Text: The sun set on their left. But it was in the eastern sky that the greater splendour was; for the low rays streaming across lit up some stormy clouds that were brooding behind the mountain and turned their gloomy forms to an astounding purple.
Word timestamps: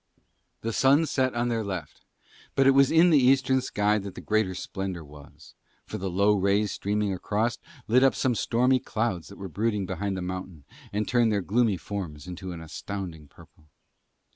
The 0.61 0.73
sun 0.73 1.05
set 1.05 1.35
on 1.35 1.49
their 1.49 1.63
left. 1.63 2.03
But 2.55 2.65
it 2.65 2.71
was 2.71 2.89
in 2.89 3.11
the 3.11 3.19
eastern 3.19 3.61
sky 3.61 3.99
that 3.99 4.15
the 4.15 4.19
greater 4.21 4.55
splendour 4.55 5.03
was; 5.03 5.53
for 5.85 5.99
the 5.99 6.09
low 6.09 6.33
rays 6.33 6.71
streaming 6.71 7.13
across 7.13 7.59
lit 7.87 8.03
up 8.03 8.15
some 8.15 8.33
stormy 8.33 8.79
clouds 8.79 9.27
that 9.27 9.37
were 9.37 9.47
brooding 9.47 9.85
behind 9.85 10.17
the 10.17 10.23
mountain 10.23 10.63
and 10.91 11.07
turned 11.07 11.31
their 11.31 11.41
gloomy 11.41 11.77
forms 11.77 12.27
to 12.37 12.51
an 12.51 12.61
astounding 12.61 13.27
purple. 13.27 13.69